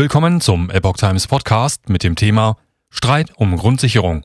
Willkommen 0.00 0.40
zum 0.40 0.70
Epoch 0.70 0.96
Times 0.96 1.26
Podcast 1.26 1.90
mit 1.90 2.02
dem 2.02 2.16
Thema 2.16 2.56
Streit 2.88 3.32
um 3.36 3.54
Grundsicherung. 3.58 4.24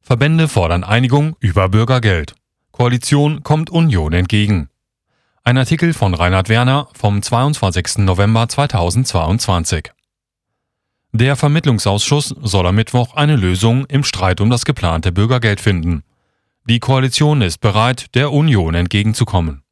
Verbände 0.00 0.46
fordern 0.46 0.84
Einigung 0.84 1.34
über 1.40 1.68
Bürgergeld. 1.68 2.36
Koalition 2.70 3.42
kommt 3.42 3.68
Union 3.68 4.12
entgegen. 4.12 4.68
Ein 5.42 5.58
Artikel 5.58 5.94
von 5.94 6.14
Reinhard 6.14 6.48
Werner 6.48 6.86
vom 6.92 7.22
22. 7.22 8.04
November 8.04 8.48
2022. 8.48 9.90
Der 11.10 11.34
Vermittlungsausschuss 11.34 12.28
soll 12.42 12.68
am 12.68 12.76
Mittwoch 12.76 13.16
eine 13.16 13.34
Lösung 13.34 13.84
im 13.86 14.04
Streit 14.04 14.40
um 14.40 14.48
das 14.48 14.64
geplante 14.64 15.10
Bürgergeld 15.10 15.60
finden. 15.60 16.04
Die 16.68 16.78
Koalition 16.78 17.42
ist 17.42 17.58
bereit, 17.58 18.14
der 18.14 18.30
Union 18.30 18.76
entgegenzukommen. 18.76 19.64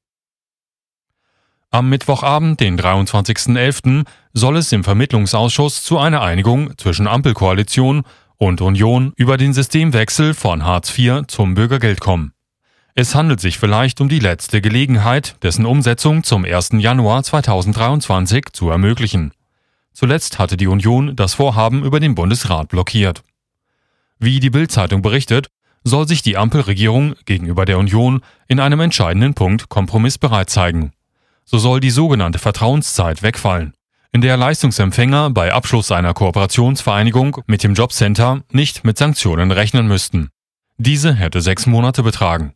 Am 1.75 1.88
Mittwochabend, 1.88 2.61
den 2.61 2.79
23.11., 2.79 4.04
soll 4.32 4.59
es 4.59 4.70
im 4.70 4.84
Vermittlungsausschuss 4.84 5.82
zu 5.82 5.98
einer 5.98 6.23
Einigung 6.23 6.79
zwischen 6.79 7.09
Ampelkoalition 7.09 8.05
und 8.37 8.60
Union 8.60 9.12
über 9.16 9.37
den 9.37 9.52
Systemwechsel 9.52 10.34
von 10.34 10.64
Hartz 10.64 10.97
IV 10.97 11.23
zum 11.27 11.55
Bürgergeld 11.55 11.98
kommen. 11.98 12.33
Es 12.95 13.16
handelt 13.16 13.41
sich 13.41 13.59
vielleicht 13.59 14.00
um 14.00 14.09
die 14.09 14.20
letzte 14.20 14.60
Gelegenheit, 14.60 15.34
dessen 15.42 15.66
Umsetzung 15.66 16.23
zum 16.23 16.45
1. 16.45 16.74
Januar 16.74 17.24
2023 17.24 18.52
zu 18.52 18.70
ermöglichen. 18.70 19.33
Zuletzt 19.92 20.38
hatte 20.38 20.56
die 20.56 20.69
Union 20.69 21.16
das 21.16 21.34
Vorhaben 21.34 21.83
über 21.83 21.98
den 21.98 22.14
Bundesrat 22.14 22.69
blockiert. 22.69 23.25
Wie 24.20 24.38
die 24.38 24.50
Bild-Zeitung 24.50 25.02
berichtet, 25.02 25.48
soll 25.83 26.06
sich 26.06 26.22
die 26.22 26.36
Ampelregierung 26.36 27.16
gegenüber 27.25 27.64
der 27.64 27.78
Union 27.78 28.20
in 28.47 28.61
einem 28.61 28.78
entscheidenden 28.78 29.34
Punkt 29.34 29.69
kompromissbereit 29.69 30.48
zeigen 30.48 30.92
so 31.45 31.59
soll 31.59 31.80
die 31.80 31.91
sogenannte 31.91 32.39
Vertrauenszeit 32.39 33.23
wegfallen, 33.23 33.75
in 34.12 34.21
der 34.21 34.37
Leistungsempfänger 34.37 35.30
bei 35.30 35.53
Abschluss 35.53 35.91
einer 35.91 36.15
Kooperationsvereinigung 36.15 37.39
mit 37.47 37.62
dem 37.62 37.75
Jobcenter 37.75 38.43
nicht 38.53 38.84
mit 38.84 38.97
Sanktionen 38.97 39.51
rechnen 39.51 39.89
müssten. 39.89 40.28
Diese 40.78 41.14
hätte 41.14 41.41
sechs 41.41 41.67
Monate 41.67 42.03
betragen. 42.03 42.55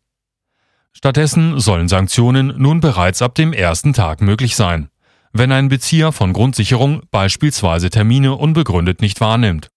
Stattdessen 0.92 1.60
sollen 1.60 1.88
Sanktionen 1.88 2.54
nun 2.56 2.80
bereits 2.80 3.22
ab 3.22 3.34
dem 3.34 3.52
ersten 3.52 3.92
Tag 3.92 4.20
möglich 4.20 4.56
sein, 4.56 4.88
wenn 5.32 5.52
ein 5.52 5.68
Bezieher 5.68 6.12
von 6.12 6.32
Grundsicherung 6.32 7.02
beispielsweise 7.10 7.90
Termine 7.90 8.34
unbegründet 8.34 9.00
nicht 9.00 9.20
wahrnimmt. 9.20 9.68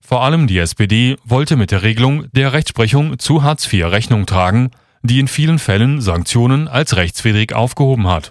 Vor 0.00 0.22
allem 0.22 0.46
die 0.46 0.58
SPD 0.58 1.16
wollte 1.24 1.56
mit 1.56 1.70
der 1.70 1.82
Regelung 1.82 2.30
der 2.32 2.52
Rechtsprechung 2.52 3.18
zu 3.18 3.42
Hartz 3.42 3.72
IV 3.72 3.86
Rechnung 3.86 4.26
tragen, 4.26 4.70
die 5.02 5.20
in 5.20 5.28
vielen 5.28 5.58
Fällen 5.58 6.00
Sanktionen 6.00 6.68
als 6.68 6.96
rechtswidrig 6.96 7.52
aufgehoben 7.52 8.08
hat. 8.08 8.30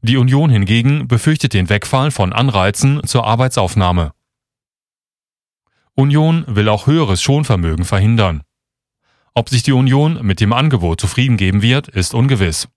Die 0.00 0.16
Union 0.16 0.48
hingegen 0.48 1.08
befürchtet 1.08 1.54
den 1.54 1.68
Wegfall 1.68 2.12
von 2.12 2.32
Anreizen 2.32 3.02
zur 3.04 3.26
Arbeitsaufnahme. 3.26 4.12
Union 5.94 6.44
will 6.46 6.68
auch 6.68 6.86
höheres 6.86 7.20
Schonvermögen 7.20 7.84
verhindern. 7.84 8.42
Ob 9.34 9.48
sich 9.48 9.64
die 9.64 9.72
Union 9.72 10.24
mit 10.24 10.38
dem 10.40 10.52
Angebot 10.52 11.00
zufrieden 11.00 11.36
geben 11.36 11.62
wird, 11.62 11.88
ist 11.88 12.14
ungewiss. 12.14 12.68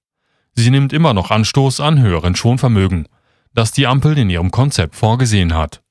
Sie 0.54 0.72
nimmt 0.72 0.94
immer 0.94 1.14
noch 1.14 1.30
Anstoß 1.30 1.80
an 1.80 2.00
höheren 2.00 2.36
Schonvermögen, 2.36 3.08
das 3.54 3.72
die 3.72 3.86
Ampel 3.86 4.18
in 4.18 4.32
ihrem 4.32 4.50
Konzept 4.50 4.96
vorgesehen 4.96 5.54
hat. 5.54 5.84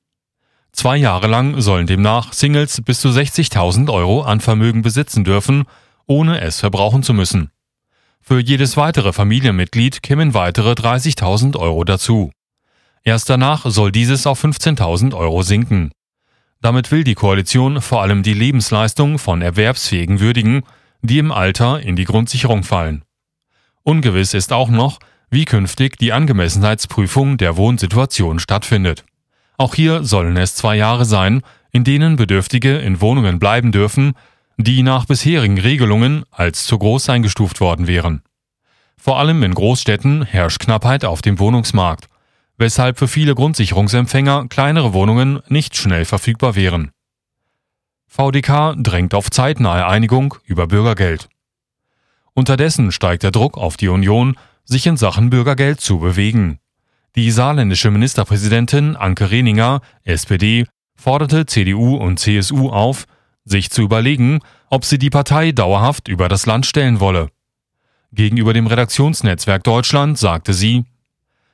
Zwei 0.73 0.97
Jahre 0.97 1.27
lang 1.27 1.61
sollen 1.61 1.87
demnach 1.87 2.33
Singles 2.33 2.81
bis 2.81 2.99
zu 2.99 3.07
60.000 3.07 3.91
Euro 3.91 4.23
an 4.23 4.41
Vermögen 4.41 4.81
besitzen 4.81 5.23
dürfen, 5.23 5.63
ohne 6.07 6.41
es 6.41 6.59
verbrauchen 6.59 7.03
zu 7.03 7.13
müssen. 7.13 7.51
Für 8.21 8.39
jedes 8.39 8.77
weitere 8.77 9.13
Familienmitglied 9.13 10.03
kämen 10.03 10.33
weitere 10.35 10.73
30.000 10.73 11.57
Euro 11.57 11.83
dazu. 11.83 12.31
Erst 13.03 13.29
danach 13.29 13.65
soll 13.65 13.91
dieses 13.91 14.27
auf 14.27 14.43
15.000 14.43 15.15
Euro 15.15 15.41
sinken. 15.41 15.91
Damit 16.61 16.91
will 16.91 17.03
die 17.03 17.15
Koalition 17.15 17.81
vor 17.81 18.03
allem 18.03 18.21
die 18.21 18.35
Lebensleistung 18.35 19.17
von 19.17 19.41
Erwerbsfähigen 19.41 20.19
würdigen, 20.19 20.61
die 21.01 21.17
im 21.17 21.31
Alter 21.31 21.81
in 21.81 21.95
die 21.95 22.05
Grundsicherung 22.05 22.63
fallen. 22.63 23.03
Ungewiss 23.81 24.35
ist 24.35 24.53
auch 24.53 24.69
noch, 24.69 24.99
wie 25.31 25.45
künftig 25.45 25.97
die 25.97 26.13
Angemessenheitsprüfung 26.13 27.37
der 27.37 27.57
Wohnsituation 27.57 28.37
stattfindet. 28.37 29.03
Auch 29.57 29.73
hier 29.73 30.03
sollen 30.03 30.37
es 30.37 30.53
zwei 30.53 30.75
Jahre 30.75 31.05
sein, 31.05 31.41
in 31.71 31.83
denen 31.83 32.17
Bedürftige 32.17 32.77
in 32.77 33.01
Wohnungen 33.01 33.39
bleiben 33.39 33.71
dürfen, 33.71 34.13
die 34.63 34.83
nach 34.83 35.05
bisherigen 35.05 35.59
Regelungen 35.59 36.23
als 36.31 36.65
zu 36.65 36.77
groß 36.77 37.09
eingestuft 37.09 37.61
worden 37.61 37.87
wären. 37.87 38.23
Vor 38.97 39.17
allem 39.17 39.43
in 39.43 39.53
Großstädten 39.53 40.23
herrscht 40.23 40.59
Knappheit 40.59 41.05
auf 41.05 41.21
dem 41.21 41.39
Wohnungsmarkt, 41.39 42.07
weshalb 42.57 42.99
für 42.99 43.07
viele 43.07 43.33
Grundsicherungsempfänger 43.33 44.47
kleinere 44.47 44.93
Wohnungen 44.93 45.39
nicht 45.47 45.75
schnell 45.75 46.05
verfügbar 46.05 46.55
wären. 46.55 46.91
VDK 48.07 48.75
drängt 48.77 49.13
auf 49.13 49.31
zeitnahe 49.31 49.87
Einigung 49.87 50.35
über 50.45 50.67
Bürgergeld. 50.67 51.29
Unterdessen 52.33 52.91
steigt 52.91 53.23
der 53.23 53.31
Druck 53.31 53.57
auf 53.57 53.77
die 53.77 53.87
Union, 53.87 54.37
sich 54.63 54.85
in 54.85 54.97
Sachen 54.97 55.29
Bürgergeld 55.29 55.81
zu 55.81 55.99
bewegen. 55.99 56.59
Die 57.15 57.31
saarländische 57.31 57.91
Ministerpräsidentin 57.91 58.95
Anke 58.95 59.31
Reninger, 59.31 59.81
SPD, 60.03 60.65
forderte 60.95 61.45
CDU 61.45 61.95
und 61.95 62.19
CSU 62.19 62.69
auf, 62.69 63.05
sich 63.45 63.69
zu 63.69 63.81
überlegen, 63.81 64.39
ob 64.69 64.85
sie 64.85 64.97
die 64.97 65.09
Partei 65.09 65.51
dauerhaft 65.51 66.07
über 66.07 66.29
das 66.29 66.45
Land 66.45 66.65
stellen 66.65 66.99
wolle. 66.99 67.29
Gegenüber 68.13 68.53
dem 68.53 68.67
Redaktionsnetzwerk 68.67 69.63
Deutschland 69.63 70.17
sagte 70.17 70.53
sie, 70.53 70.85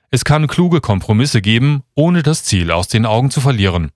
es 0.09 0.25
kann 0.25 0.47
kluge 0.47 0.81
Kompromisse 0.81 1.41
geben, 1.41 1.83
ohne 1.93 2.23
das 2.23 2.43
Ziel 2.43 2.71
aus 2.71 2.87
den 2.87 3.05
Augen 3.05 3.29
zu 3.29 3.41
verlieren. 3.41 3.91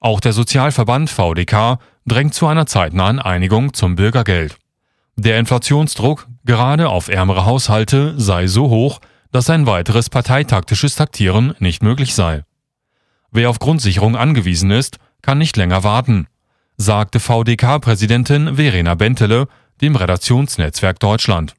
Auch 0.00 0.20
der 0.20 0.32
Sozialverband 0.32 1.10
VDK 1.10 1.78
drängt 2.06 2.34
zu 2.34 2.46
einer 2.46 2.66
zeitnahen 2.66 3.18
Einigung 3.18 3.74
zum 3.74 3.96
Bürgergeld. 3.96 4.56
Der 5.16 5.38
Inflationsdruck 5.40 6.28
gerade 6.44 6.88
auf 6.88 7.08
ärmere 7.08 7.44
Haushalte 7.44 8.14
sei 8.18 8.46
so 8.46 8.70
hoch, 8.70 9.00
dass 9.32 9.50
ein 9.50 9.66
weiteres 9.66 10.08
parteitaktisches 10.08 10.94
Taktieren 10.94 11.54
nicht 11.58 11.82
möglich 11.82 12.14
sei. 12.14 12.44
Wer 13.32 13.50
auf 13.50 13.58
Grundsicherung 13.58 14.16
angewiesen 14.16 14.70
ist, 14.70 14.98
kann 15.20 15.38
nicht 15.38 15.56
länger 15.56 15.82
warten 15.82 16.28
sagte 16.78 17.18
VDK-Präsidentin 17.18 18.54
Verena 18.56 18.94
Bentele 18.94 19.48
dem 19.80 19.96
Redaktionsnetzwerk 19.96 21.00
Deutschland. 21.00 21.54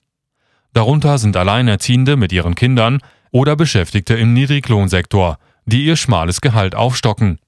Darunter 0.74 1.18
sind 1.18 1.36
Alleinerziehende 1.36 2.16
mit 2.16 2.32
ihren 2.32 2.56
Kindern 2.56 3.00
oder 3.32 3.56
Beschäftigte 3.56 4.16
im 4.16 4.34
Niedriglohnsektor, 4.34 5.38
die 5.66 5.86
ihr 5.86 5.98
schmales 5.98 6.42
Gehalt 6.42 6.74
aufstocken. 6.74 7.40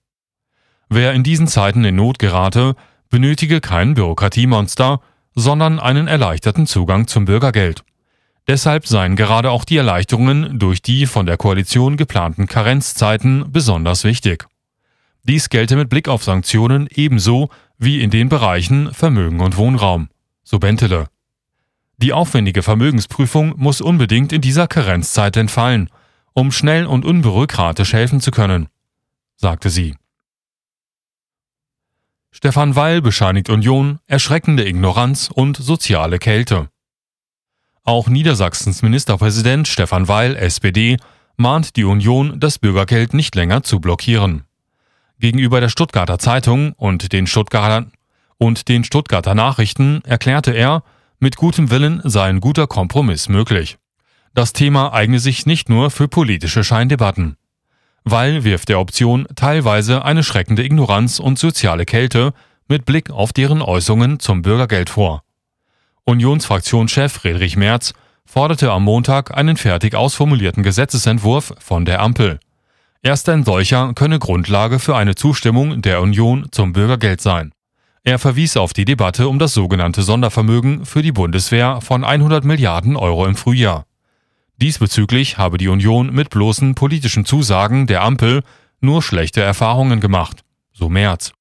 Wer 0.89 1.13
in 1.13 1.23
diesen 1.23 1.47
Zeiten 1.47 1.85
in 1.85 1.95
Not 1.95 2.19
gerate, 2.19 2.75
benötige 3.09 3.61
kein 3.61 3.93
Bürokratiemonster, 3.93 4.99
sondern 5.33 5.79
einen 5.79 6.07
erleichterten 6.07 6.67
Zugang 6.67 7.07
zum 7.07 7.23
Bürgergeld. 7.23 7.83
Deshalb 8.47 8.85
seien 8.85 9.15
gerade 9.15 9.49
auch 9.49 9.63
die 9.63 9.77
Erleichterungen 9.77 10.59
durch 10.59 10.81
die 10.81 11.05
von 11.05 11.25
der 11.25 11.37
Koalition 11.37 11.95
geplanten 11.95 12.47
Karenzzeiten 12.47 13.51
besonders 13.51 14.03
wichtig. 14.03 14.47
Dies 15.23 15.49
gelte 15.49 15.75
mit 15.75 15.89
Blick 15.89 16.07
auf 16.07 16.23
Sanktionen 16.23 16.87
ebenso 16.91 17.49
wie 17.77 18.01
in 18.01 18.09
den 18.09 18.29
Bereichen 18.29 18.93
Vermögen 18.93 19.39
und 19.39 19.57
Wohnraum, 19.57 20.09
so 20.43 20.59
Bentele. 20.59 21.07
Die 21.97 22.13
aufwendige 22.13 22.63
Vermögensprüfung 22.63 23.53
muss 23.57 23.81
unbedingt 23.81 24.33
in 24.33 24.41
dieser 24.41 24.67
Karenzzeit 24.67 25.37
entfallen, 25.37 25.89
um 26.33 26.51
schnell 26.51 26.87
und 26.87 27.05
unbürokratisch 27.05 27.93
helfen 27.93 28.21
zu 28.21 28.31
können, 28.31 28.69
sagte 29.35 29.69
sie. 29.69 29.95
Stefan 32.31 32.75
Weil 32.75 33.01
bescheinigt 33.01 33.49
Union 33.49 33.99
erschreckende 34.07 34.67
Ignoranz 34.67 35.29
und 35.31 35.57
soziale 35.57 36.17
Kälte. 36.17 36.69
Auch 37.83 38.07
Niedersachsens 38.07 38.81
Ministerpräsident 38.81 39.67
Stefan 39.67 40.07
Weil, 40.07 40.35
SPD, 40.35 40.97
mahnt 41.35 41.75
die 41.75 41.83
Union, 41.83 42.39
das 42.39 42.57
Bürgergeld 42.57 43.13
nicht 43.13 43.35
länger 43.35 43.63
zu 43.63 43.79
blockieren. 43.79 44.45
Gegenüber 45.21 45.61
der 45.61 45.69
Stuttgarter 45.69 46.17
Zeitung 46.17 46.73
und 46.73 47.13
den 47.13 47.27
Stuttgarter 47.27 47.85
und 48.39 48.67
den 48.67 48.83
Stuttgarter 48.83 49.35
Nachrichten 49.35 50.01
erklärte 50.03 50.51
er, 50.51 50.83
mit 51.19 51.35
gutem 51.35 51.69
Willen 51.69 52.01
sei 52.03 52.23
ein 52.23 52.41
guter 52.41 52.65
Kompromiss 52.65 53.29
möglich. 53.29 53.77
Das 54.33 54.51
Thema 54.51 54.93
eigne 54.93 55.19
sich 55.19 55.45
nicht 55.45 55.69
nur 55.69 55.91
für 55.91 56.07
politische 56.07 56.63
Scheindebatten. 56.63 57.37
Weil 58.03 58.43
wirft 58.43 58.69
der 58.69 58.79
Option 58.79 59.27
teilweise 59.35 60.03
eine 60.03 60.23
schreckende 60.23 60.63
Ignoranz 60.63 61.19
und 61.19 61.37
soziale 61.37 61.85
Kälte 61.85 62.33
mit 62.67 62.85
Blick 62.85 63.11
auf 63.11 63.31
deren 63.31 63.61
Äußerungen 63.61 64.19
zum 64.19 64.41
Bürgergeld 64.41 64.89
vor. 64.89 65.21
Unionsfraktionschef 66.03 67.13
Friedrich 67.13 67.57
Merz 67.57 67.93
forderte 68.25 68.71
am 68.71 68.85
Montag 68.85 69.37
einen 69.37 69.55
fertig 69.55 69.93
ausformulierten 69.93 70.63
Gesetzesentwurf 70.63 71.53
von 71.59 71.85
der 71.85 72.01
Ampel. 72.01 72.39
Erst 73.03 73.27
ein 73.29 73.43
solcher 73.43 73.93
könne 73.95 74.19
Grundlage 74.19 74.77
für 74.77 74.95
eine 74.95 75.15
Zustimmung 75.15 75.81
der 75.81 76.01
Union 76.01 76.47
zum 76.51 76.71
Bürgergeld 76.71 77.19
sein. 77.19 77.51
Er 78.03 78.19
verwies 78.19 78.57
auf 78.57 78.73
die 78.73 78.85
Debatte 78.85 79.27
um 79.27 79.39
das 79.39 79.53
sogenannte 79.53 80.03
Sondervermögen 80.03 80.85
für 80.85 81.01
die 81.01 81.11
Bundeswehr 81.11 81.81
von 81.81 82.03
100 82.03 82.45
Milliarden 82.45 82.95
Euro 82.95 83.25
im 83.25 83.35
Frühjahr. 83.35 83.85
Diesbezüglich 84.57 85.39
habe 85.39 85.57
die 85.57 85.67
Union 85.67 86.13
mit 86.13 86.29
bloßen 86.29 86.75
politischen 86.75 87.25
Zusagen 87.25 87.87
der 87.87 88.03
Ampel 88.03 88.43
nur 88.81 89.01
schlechte 89.01 89.41
Erfahrungen 89.41 89.99
gemacht, 89.99 90.41
so 90.71 90.87
Merz. 90.87 91.33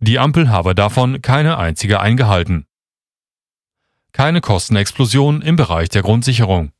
Die 0.00 0.18
Ampel 0.18 0.50
habe 0.50 0.74
davon 0.74 1.22
keine 1.22 1.56
einzige 1.56 2.00
eingehalten. 2.00 2.66
Keine 4.12 4.42
Kostenexplosion 4.42 5.40
im 5.40 5.56
Bereich 5.56 5.88
der 5.88 6.02
Grundsicherung. 6.02 6.72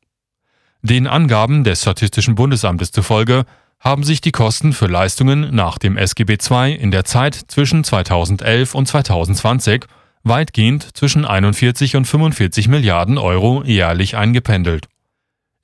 Den 0.82 1.06
Angaben 1.06 1.64
des 1.64 1.80
Statistischen 1.80 2.34
Bundesamtes 2.34 2.92
zufolge 2.92 3.46
haben 3.84 4.02
sich 4.02 4.22
die 4.22 4.32
Kosten 4.32 4.72
für 4.72 4.86
Leistungen 4.86 5.54
nach 5.54 5.76
dem 5.76 5.98
SGB 5.98 6.38
II 6.50 6.74
in 6.74 6.90
der 6.90 7.04
Zeit 7.04 7.34
zwischen 7.48 7.84
2011 7.84 8.74
und 8.74 8.88
2020 8.88 9.84
weitgehend 10.22 10.96
zwischen 10.96 11.26
41 11.26 11.94
und 11.96 12.06
45 12.06 12.68
Milliarden 12.68 13.18
Euro 13.18 13.62
jährlich 13.62 14.16
eingependelt. 14.16 14.86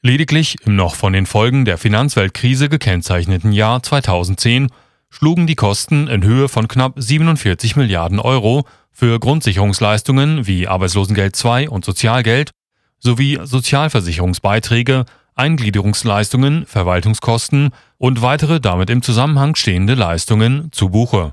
Lediglich 0.03 0.59
im 0.67 0.77
noch 0.77 0.97
von 0.97 1.15
den 1.15 1.25
Folgen 1.25 1.65
der 1.65 1.79
Finanzweltkrise 1.79 2.69
gekennzeichneten 2.69 3.53
Jahr 3.53 3.83
2010 3.83 4.69
schlugen 5.09 5.47
die 5.47 5.57
Kosten 5.57 6.07
in 6.07 6.23
Höhe 6.23 6.49
von 6.49 6.69
knapp 6.69 6.93
47 6.97 7.77
Milliarden 7.77 8.21
Euro 8.21 8.67
für 8.93 9.19
Grundsicherungsleistungen 9.19 10.47
wie 10.47 10.69
Arbeitslosengeld 10.69 11.43
II 11.43 11.69
und 11.69 11.87
Sozialgeld 11.87 12.51
sowie 12.99 13.39
Sozialversicherungsbeiträge, 13.43 15.07
Eingliederungsleistungen, 15.41 16.67
Verwaltungskosten 16.67 17.71
und 17.97 18.21
weitere 18.21 18.61
damit 18.61 18.91
im 18.91 19.01
Zusammenhang 19.01 19.57
stehende 19.57 19.95
Leistungen 19.95 20.71
zu 20.71 20.91
Buche. 20.91 21.33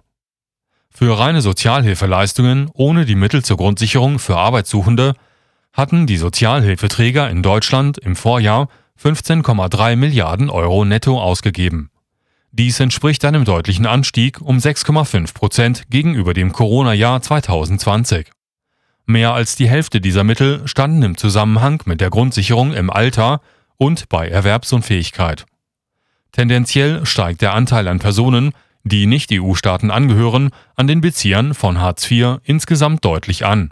Für 0.90 1.20
reine 1.20 1.42
Sozialhilfeleistungen 1.42 2.72
ohne 2.74 3.06
die 3.06 3.16
Mittel 3.16 3.44
zur 3.44 3.58
Grundsicherung 3.58 4.18
für 4.18 4.38
Arbeitssuchende 4.38 5.14
hatten 5.74 6.08
die 6.08 6.16
Sozialhilfeträger 6.16 7.30
in 7.30 7.44
Deutschland 7.44 7.98
im 7.98 8.16
Vorjahr 8.16 8.70
15,3 8.98 9.98
Milliarden 9.98 10.50
Euro 10.50 10.86
netto 10.86 11.22
ausgegeben. 11.22 11.92
Dies 12.52 12.80
entspricht 12.80 13.26
einem 13.26 13.44
deutlichen 13.44 13.86
Anstieg 13.86 14.40
um 14.40 14.58
6,5 14.58 15.34
Prozent 15.34 15.84
gegenüber 15.90 16.34
dem 16.34 16.54
Corona-Jahr 16.54 17.22
2020. 17.22 18.32
Mehr 19.06 19.34
als 19.34 19.58
die 19.58 19.70
Hälfte 19.70 20.00
dieser 20.00 20.24
Mittel 20.24 20.66
standen 20.66 21.04
im 21.04 21.18
Zusammenhang 21.18 21.84
mit 21.86 22.00
der 22.00 22.10
Grundsicherung 22.10 22.74
im 22.74 22.90
Alter 22.90 23.42
und 23.78 24.10
bei 24.10 24.28
Erwerbsunfähigkeit. 24.28 25.46
Tendenziell 26.32 27.06
steigt 27.06 27.42
der 27.42 27.54
Anteil 27.54 27.88
an 27.88 28.00
Personen, 28.00 28.54
die 28.84 29.06
nicht 29.06 29.32
EU-Staaten 29.32 29.92
angehören, 29.92 30.52
an 30.76 30.88
den 30.88 31.02
Beziehern 31.02 31.54
von 31.54 31.80
Hartz 31.80 32.10
IV 32.10 32.38
insgesamt 32.44 33.04
deutlich 33.04 33.46
an. 33.46 33.72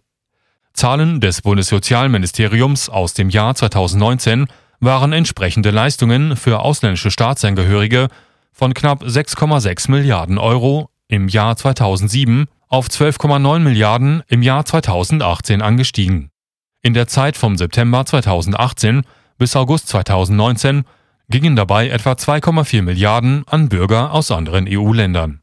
Zahlen 0.74 1.22
des 1.22 1.42
Bundessozialministeriums 1.42 2.90
aus 2.90 3.14
dem 3.14 3.30
Jahr 3.30 3.56
2019 3.56 4.48
waren 4.80 5.14
entsprechende 5.14 5.72
Leistungen 5.72 6.36
für 6.36 6.60
ausländische 6.60 7.12
Staatsangehörige 7.12 8.10
von 8.52 8.74
knapp 8.74 9.04
6,6 9.04 9.90
Milliarden 9.90 10.38
Euro 10.38 10.90
im 11.08 11.28
Jahr 11.28 11.56
2007 11.56 12.48
auf 12.68 12.88
12,9 12.88 13.60
Milliarden 13.60 14.24
im 14.28 14.42
Jahr 14.42 14.66
2018 14.66 15.62
angestiegen. 15.62 16.30
In 16.82 16.94
der 16.94 17.08
Zeit 17.08 17.38
vom 17.38 17.58
September 17.58 18.06
2018 18.06 19.04
bis 19.38 19.56
August 19.56 19.88
2019 19.90 20.84
gingen 21.30 21.56
dabei 21.56 21.90
etwa 21.90 22.12
2,4 22.12 22.82
Milliarden 22.82 23.44
an 23.48 23.70
Bürger 23.70 24.12
aus 24.12 24.32
anderen 24.32 24.68
EU-Ländern 24.70 25.42